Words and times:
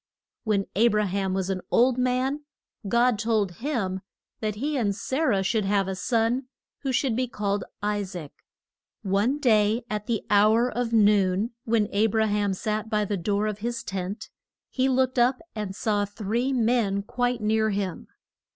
When 0.45 0.65
A 0.75 0.87
bra 0.87 1.05
ham 1.05 1.35
was 1.35 1.51
an 1.51 1.61
old 1.69 1.99
man, 1.99 2.43
God 2.87 3.19
told 3.19 3.57
him 3.57 4.01
that 4.39 4.55
he 4.55 4.75
and 4.75 4.95
Sa 4.95 5.19
rah 5.21 5.41
should 5.43 5.63
have 5.65 5.87
a 5.87 5.93
son, 5.93 6.47
who 6.79 6.91
should 6.91 7.15
be 7.15 7.27
called 7.27 7.63
I 7.83 8.01
saac. 8.01 8.31
One 9.03 9.37
day 9.37 9.85
at 9.91 10.07
the 10.07 10.25
hour 10.31 10.71
of 10.71 10.91
noon, 10.91 11.51
when 11.65 11.87
A 11.91 12.07
bra 12.07 12.25
ham 12.25 12.55
sat 12.55 12.89
by 12.89 13.05
the 13.05 13.15
door 13.15 13.45
of 13.45 13.59
his 13.59 13.83
tent, 13.83 14.29
he 14.71 14.89
looked 14.89 15.19
up 15.19 15.39
and 15.53 15.75
saw 15.75 16.03
three 16.05 16.51
men 16.51 17.03
quite 17.03 17.41
near 17.41 17.69
him. 17.69 18.07